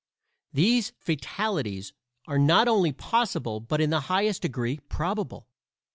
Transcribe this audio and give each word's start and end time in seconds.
These 0.51 0.93
fatalities 0.97 1.93
are 2.25 2.39
not 2.39 2.67
only 2.67 2.91
possible 2.91 3.59
but 3.59 3.79
in 3.79 3.91
the 3.91 3.99
highest 4.09 4.41
degree 4.41 4.79
probable. 4.89 5.47